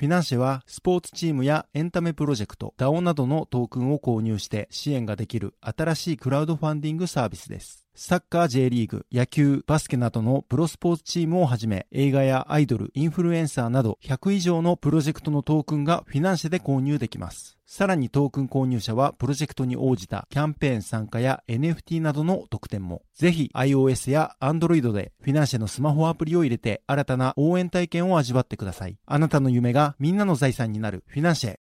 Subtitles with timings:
[0.00, 7.84] フィナンシェはスポーツチームやエンタメプロジェクト、DAO などのトークンを購入して支援ができる新しいクラウドファンディングサービスです。
[7.94, 17.58] サッカー J リーグ、野球、バスケなどのプロスポーツチームをはじめ、映画やアイドル、インフルエンサーなど100以上のプロジェクトのトークンがフィナンシェで購入できます。
[17.66, 23.02] さらにトークン購入者はプロジェクトに応じたキャンペーン参加や NFT などの特典も。
[23.14, 28.96] ぜひ iOS や Android でフィナンシェのスマホアプリを入れて新たな応援体験を味わってください。
[29.06, 31.54] あなたの夢がみんなの財産になるフィナンシェ。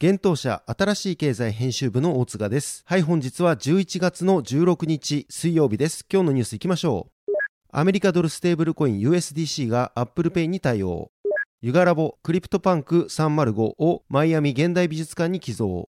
[0.00, 2.82] 幻冬舎新しい経済編集部の大塚です。
[2.86, 6.04] はい、本日は11月の16日水曜日です。
[6.12, 7.32] 今日のニュース行きましょう。
[7.70, 11.10] アメリカドルステーブルコイン USDC が Apple Pay に対応。
[11.60, 15.88] ユガラボクリプトパンク305をマイアミ現代美術館に寄贈。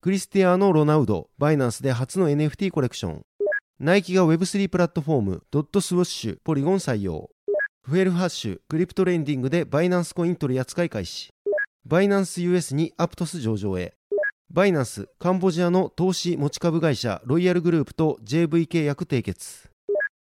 [0.00, 3.22] クリスティアーノ・ロナウド、バイナンスで初の NFT コレクション。
[3.80, 7.28] ナイキが Web3 プラットフォーム、ドットスウォッシュ、ポリゴン採用。
[7.82, 11.35] フェルハッシュ、クリプトレンディングでバイナンスコイン取り扱い開始。
[11.88, 13.94] バイナンス US にアプトス上場へ。
[14.50, 19.70] バイナンス、カンボジアの投資持ち株会社ロイヤルグループと JV 契約締結。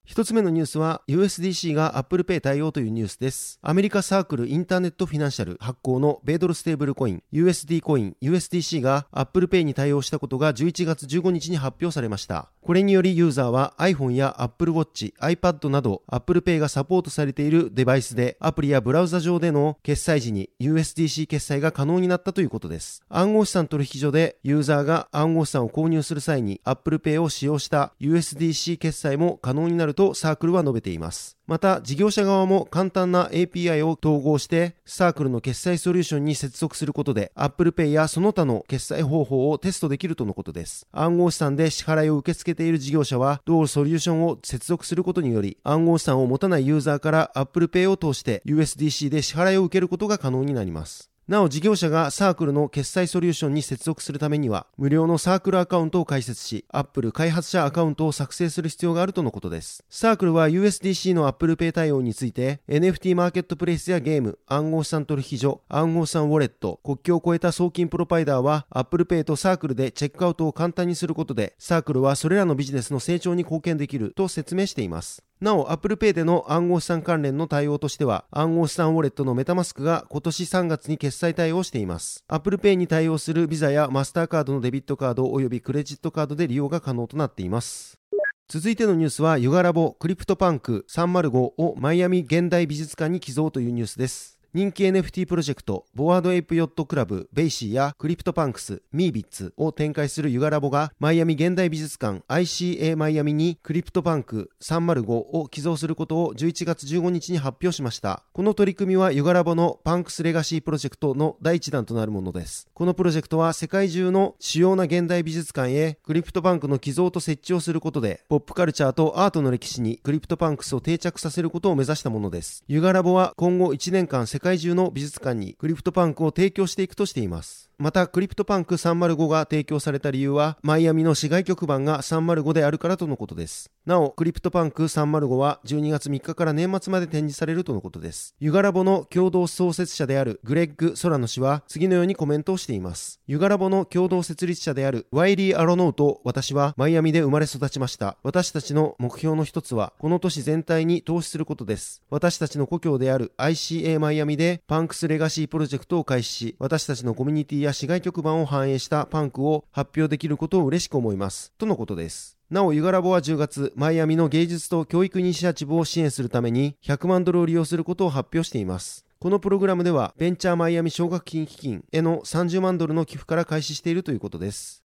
[0.06, 3.58] 一つ目のニュースは USDC が Apple Pay 対応というニュースです。
[3.62, 12.50] アメリカサークルインターネットフィナンシャル発行の米ドルステーブルコイン USD コイン USDC が Apple Pay に対応したことが11月15日に発表されました。
[12.60, 23.02] これによりユーザーは iPhone や Apple Watch、iPad など Apple Pay がサポートされているデバイスでアプリやブラウザ上での決済時に USDC 決済が可能になったということです。
[23.08, 31.36] 暗号資産取引所でユーザーが暗号資産を購入する際に Apple Pay を使用した USDC 決済も可能になるとサークルは述べています。
[31.46, 40.86] また、事業者側も簡単な API を統合して、サークルの決済ソリューションに接続することで、Apple Pay やその他の決済方法をテストできるとのことです。
[40.92, 51.13] 暗号資産で支払いを受け付けている事業者は、同ソリューションを接続することにより、暗号資産を持たないユーザーから Apple Pay を通して USDC で支払いを受けることが可能になります。
[51.26, 59.82] なお事業者がサークルの決済ソリューションに接続するためには無料のサークルアカウントを開設し Apple 開発者アカウントを作成する必要があるとのことです。
[59.88, 75.24] サークルは USDC の Apple Pay 対応について NFT マーケットプレイスやゲーム暗号資産取引所暗号資産ウォレット国境を越えた送金プロパイダーは Apple Pay とサークルでチェックアウトを簡単にすることでサークルはそれらのビジネスの成長に貢献できると説明しています。
[75.44, 82.24] なお、Apple Pay での暗号資産関連の対応としては、暗号資産ウォレットのメタマスクが今年3月に決済対応しています。
[82.26, 88.00] Apple Pay に対応するビザやマスターカードのデビットカード及びクレジットカードで利用が可能となっています。
[88.48, 94.33] 続いてのニュースは、ユガラボクリプトパンク305をマイアミ現代美術館に寄贈というニュースです。
[94.54, 108.22] 人気 NFT プロジェクト、ボアードエイプヨットクラブ、ベイシーやクリプトパンクス、ミービッツを展開するユガラボが、マイアミ現代美術館 ICA マイアミにクリプトパンク305を寄贈することを11月15日に発表しました。
[108.32, 112.68] この取り組みはユガラボのパンクスレガシープロジェクトの第一弾となるものです。
[112.74, 122.62] このプロジェクトは世界中の主要な現代美術館へクリプトパンクの寄贈と設置をすることで、ポップカルチャーとアートの歴史にクリプトパンクスを定着させることを目指したものです。
[122.68, 127.70] ユガラボは今後1年間世界中の美術館にクリプトパンクを提供していくとしています。
[127.76, 133.70] また、クリプトパンク305が提供された理由は、マイアミの市外局番が305であるからとのことです。
[133.84, 138.36] なお、クリプトパンク305は12月3日から年末まで展示されるとのことです。
[138.38, 143.20] ユガラボの共同創設者であるグレッグ・ソラノ氏は次のようにコメントをしています。
[143.26, 148.16] ユガラボの共同設立者であるワイリー・アロノーと私はマイアミで生まれ育ちました。
[148.22, 152.02] 私たちの目標の一つは、この都市全体に投資することです。
[152.08, 161.52] 私たちの故郷である ICA マイアミでパンクスレガシープロジェクトを開始し、私たちのコミュニティや市外局番を反映したパンクを発表できることを嬉しく思います。
[161.58, 162.38] とのことです。
[162.50, 169.04] なお、ユガラボは10月、マイアミの芸術と教育イニシアチブを支援するために100万ドルを利用することを発表しています。
[169.18, 174.83] このプログラムでは、ベンチャーマイアミ奨学金基金への30万ドルの寄付から開始しているということです。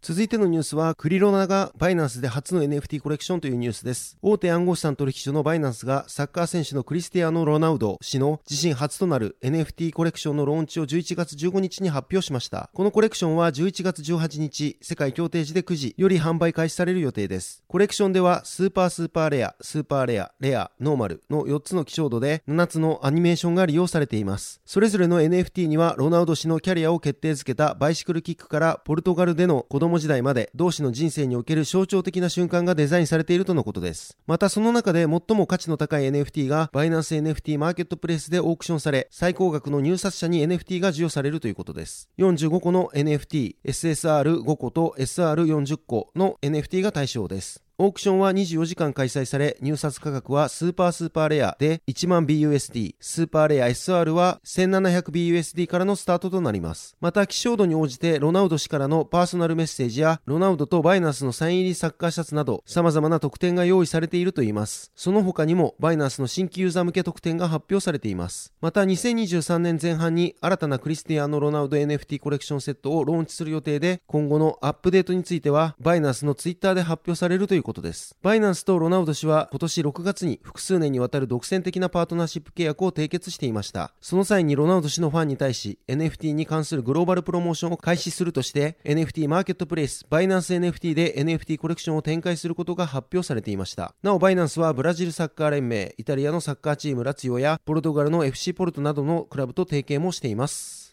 [0.00, 4.16] 続いてのニュースは、クリロナがバイナンスで初の NFT コレクションというニュースです。
[4.22, 12.70] 大手暗号資産取引所のバイナンスがサッカー選手のクリスティアーノ・ロナウド氏の自身初となる NFT コレクションのローンチを11月15日に発表しました。
[12.74, 17.64] このコレクションは11月18日、世界協定時で9時より販売開始される予定です。
[17.66, 24.60] コレクションでは、スーパースーパーレア、スーパーレア、レア、ノーマルの4つの希少度で7つのアニメーションが利用されています。
[24.64, 34.16] それぞれの NFT には、ロナウド氏のキャリアを決定づけたバイシクルキックからポルトガルでの子供時代まで、同氏の人生における象徴的な瞬間がデザインされているとのことです。
[34.26, 42.08] またその中で最も価値の高い NFT がバイナンス NFT マーケットプレイスでオークションされ、最高額の入札者に NFT が授与されるということです。
[42.18, 47.67] 45個の NFT、SSR5 個と SR40 個の NFT が対象です。
[47.80, 56.96] オークションは24時間開催され、入札価格はスーパースーパーレアで1万 BUSD、スーパーレア SR は 1700BUSD からのスタートとなります。
[57.00, 64.90] また、希少度に応じてロナウド氏からのパーソナルメッセージや、ロナウドとバイナンスのサイン入りサッカーシャツなど、様々な特典が用意されているといいます。
[64.96, 68.52] その他にも、バイナンスの新規ユーザー向け特典が発表されています。
[68.60, 78.16] また、2023年前半に新たなクリスティアーノ・ロナウド NFT コレクションセットをローンチする予定で、今後のアップデートについては、バイナンスのツイッターで発表されるということです。
[78.22, 83.92] バイナンスとロナウド氏は今年6月に複数年にわたる独占的なパートナーシップ契約を締結していました。
[84.00, 93.94] その際にロナウド氏のファンに対し NFT に関するグローバルプロモーションを開始するとして NFT マーケットプレイスバイナンス NFT で NFT コレクションを展開することが発表されていました。
[94.02, 100.88] なおバイナンスはブラジルサッカー連盟、イタリアのサッカーチームラツィオやポルトガルの FC ポルトなどのクラブと提携もしています。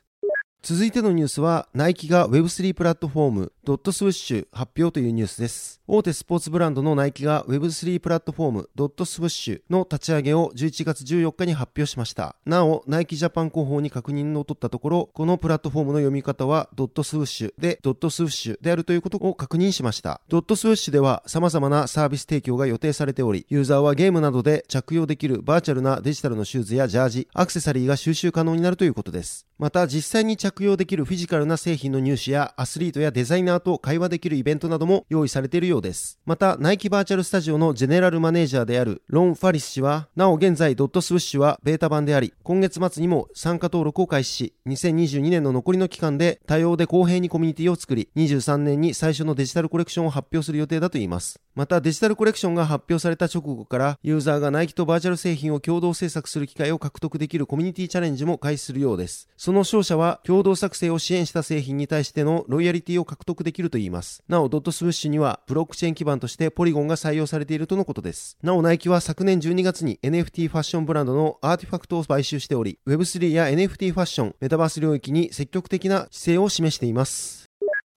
[0.68, 5.82] 続いてのニュースは、ナイキが Web3 プラットフォーム、ドットスウッシュ発表というニュースです。
[5.88, 12.36] 大手スポーツブランドのナイキが Web3 プラットフォーム、ドットスウィッシュの立ち上げを11月14日に発表しました。
[12.46, 20.22] なお、ナイキジャパン広報に確認を取ったところ、このプラットフォームの読み方はドットスウィッシュで、ドットスウィッシュであるということを確認しました。
[20.30, 29.48] ドットスウィッシュでは様々なサービス提供が予定されており、ユーザーはゲームなどで着用できるバーチャルなデジタルのシューズやジャージ、アクセサリーが収集可能になるということです。
[29.58, 36.20] また、実際に着用できるフィジカルな製品の入手やアスリートやデザイナーと会話できるイベントなども用意されているようです。
[36.26, 51.45] また、ナイキバーチャルスタジオのジェネラルマネージャーであるロン・ファリス氏は、なお現在ドットスウッシュはベータ版であり、今月末にも参加登録を開始し、2022年の残りの期間で多様で公平にコミュニティを作り、23年に最初のデジタルコレクションを発表する予定だといいます。
[51.56, 59.30] また、デジタルコレクションが発表された直後から、ユーザーがナイキとバーチャル製品を共同制作する機会を獲得できるコミュニティチャレンジも開始するようです。
[59.38, 64.22] その勝者は、共同作成を支援した製品に対してのロイヤリティを獲得できるといいます。
[64.28, 68.38] なお、ドットスウッシュには、ブロックチェーン基盤としてポリゴンが採用されているとのことです。
[68.44, 77.45] なお、ナイキは昨年12月に NFT ファッションブランドのアーティファクトを買収しており、Web3 や NFT ファッション、メタバース領域に積極的な姿勢を示しています。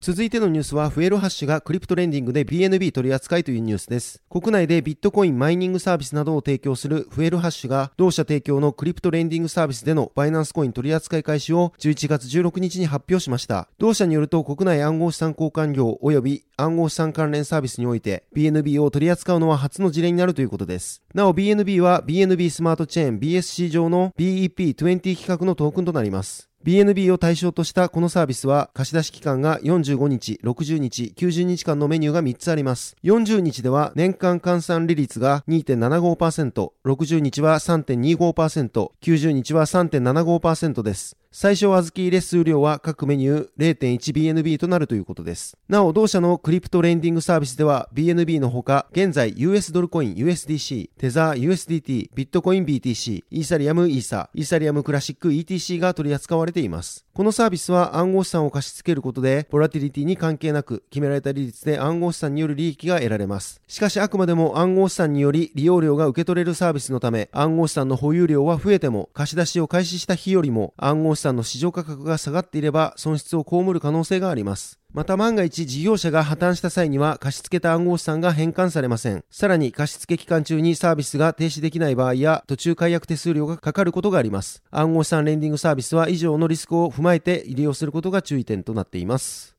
[0.09, 4.23] 続いてのニュースは、フエルハッシュがクリプトレンディングで BNB 取り扱いというニュースです。
[4.31, 13.69] 国内でビットコインマイニングサービスなどを提供するフエルハッシュが、同社提供のクリプトレンディングサービスでのバイナンスコイン取り扱い開始を11月16日に発表しました。
[13.79, 21.03] 同社によると、国内暗号資産交換業及び暗号資産関連サービスにおいて BNB を取り扱うのは初の事例になるということです。
[21.13, 26.48] なお BNB は BNB スマートチェーン BSC 上の BEP20 規格のトークンとなります。
[26.65, 32.97] BNB を対象としたこのサービスは貸出期間が45日、60日、90日間のメニューが3つあります。
[33.05, 41.17] 40日では年間換算利率が2.75%、60日は3.25%、90日は3.75%です。
[41.41, 45.57] 最小預け入れ数量は各メニュー 0.1BNB となるということです。
[45.69, 57.07] なお、同社のクリプトレンディングサービスでは BNB のほか、現在 US ドルコイン USDC、テザー USDT、ビットコイン BTC、イーサリアムイーサ、イーサリアムクラシック ETC が取り扱われています。
[57.15, 63.61] このサービスは暗号資産を貸し付けることで、ボラティリティに関係なく、決められた利率で暗号資産による利益が得られます。
[63.69, 74.79] しかしあくまでも暗号資産により利用料が受け取れるサービスのため、暗号資産の保有量は増えても、貸し出しを開始した日よりも暗号資産の市場価格が下がっていれば損失を被る可能性があります。
[74.93, 79.23] また万が一事業者が破綻した際には貸し付けた暗号資産が返還されません。
[79.31, 84.63] さらに貸付期間中にサービスが停止できない場合や途中解約手数料がかかることがあります。
[84.71, 89.58] 暗号資産レンディングサービスは以上のリスクを踏まえて利用することが注意点となっています。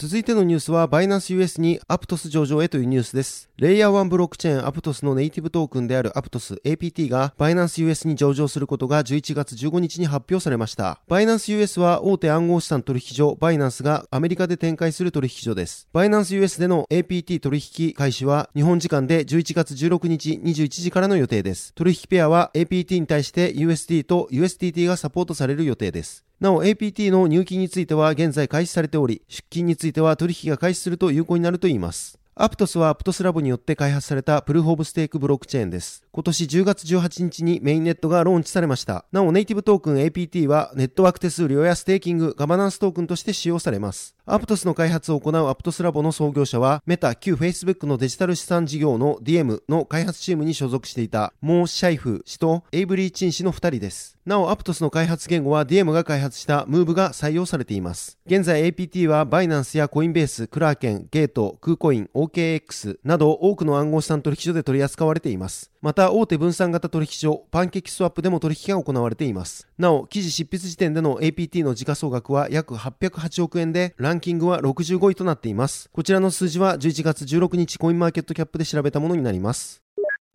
[0.00, 3.50] 続いてのニュースは、バイナンス US にアプトス上場へというニュースです。
[3.58, 11.02] レイヤー1ブロックチェーンアプトスのネイティブトークンであるアプトス APT がバイナンス US に上場することが11月15日に発表されました。
[11.06, 15.86] バイナンス US は大手暗号資産取引所バイナンスがアメリカで展開する取引所です。
[15.92, 21.74] バイナンス US での APT 取引開始は日本時間で11月16日21時からの予定です。
[21.74, 26.24] 取引ペアは APT に対して USD と USDT がサポートされる予定です。
[26.40, 32.18] なお APT の入金については現在開始されており、出金については取引が開始すると有効になるといいます。
[32.34, 36.02] アプトスはアプトスラボによって開発されたプルーフオブステークブロックチェーンです。
[36.10, 39.04] 今年10月18日にメインネットがローンチされました。
[39.12, 44.16] なおネイティブトークン APT はネットワーク手数料やステーキング、ガバナンストークンとして使用されます。
[44.24, 54.16] アプトスの開発を行うアプトスラボの創業者は、メタ旧 Facebook のデジタル資産事業の DM の開発チームに所属していたモー・シャイフ氏とエイブリー・チン氏の2人です。
[54.30, 58.16] なお、アプトスの開発言語は DM が開発したムーブが採用されています。
[58.26, 65.72] 現在 APT はバイナンスやコインベース、クラーケン、ゲート、クーコイン、OKX など多くの暗号資産取引所で取り扱われています。
[65.82, 69.66] また、大手分散型取引所、パンケーキスワップでも取引が行われています。
[69.76, 75.90] なお、記事執筆時点での APT の時価総額は約808億円で、ランキングは65位となっています。
[75.92, 79.82] こちらの数字は11月16日コインマーケットキャップで調べたものになります。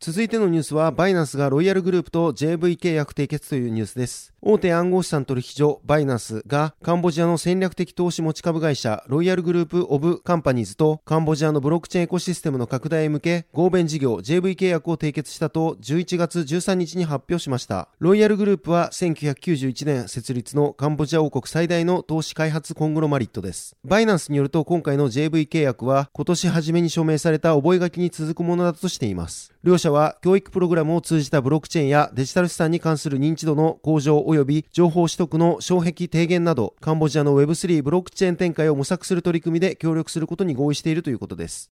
[0.01, 4.35] 続いてのニュースは、バイナンスがロイヤルグループと JV 契約締結というニュースです。
[4.47, 17.89] 大手暗号資産取引所バイナンスがカンボジアの戦略的投資持ち株会社ロイヤルグループオブカンパニーズとカンボジアのブロックチェーンエコシステムの拡大へ向け合弁事業 JV 契約を締結したと11月13日に発表しました。
[17.97, 23.75] ロイヤルグループは1991年設立のカンボジア王国最大の投資開発コングロマリットです。
[23.83, 29.55] バイナンスによると今回の JV 契約は今年初めに署名された覚書に続くものだとしています。
[29.63, 41.74] 両社は教育プログラムを通じたブロックチェーンやデジタル資産に関する認知度の向上及び情報取得の障壁低減など、カンボジアの Web3 ブロックチェーン展開を模索する取り組みで協力することに合意しているということです。